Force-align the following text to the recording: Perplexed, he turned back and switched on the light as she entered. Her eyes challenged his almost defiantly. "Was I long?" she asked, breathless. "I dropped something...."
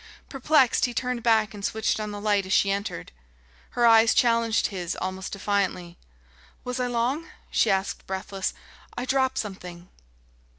Perplexed, 0.29 0.85
he 0.85 0.95
turned 0.95 1.21
back 1.21 1.53
and 1.53 1.63
switched 1.63 1.99
on 1.99 2.09
the 2.09 2.19
light 2.19 2.47
as 2.47 2.53
she 2.53 2.71
entered. 2.71 3.11
Her 3.77 3.85
eyes 3.85 4.15
challenged 4.15 4.65
his 4.73 4.95
almost 4.95 5.31
defiantly. 5.33 5.95
"Was 6.63 6.79
I 6.79 6.87
long?" 6.87 7.27
she 7.51 7.69
asked, 7.69 8.07
breathless. 8.07 8.51
"I 8.97 9.05
dropped 9.05 9.37
something...." 9.37 9.89